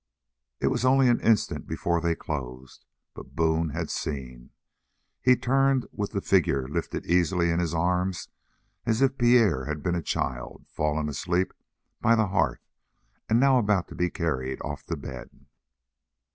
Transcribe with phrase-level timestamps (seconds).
[0.59, 4.49] It was only an instant before they closed, but Boone had seen.
[5.21, 8.27] He turned with the figure lifted easily in his arms
[8.83, 11.53] as if Pierre had been a child fallen asleep
[12.01, 12.65] by the hearth
[13.29, 15.45] and now about to be carried off to bed.